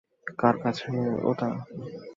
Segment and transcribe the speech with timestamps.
[0.39, 0.87] কার কাছে
[1.29, 1.49] ওটা?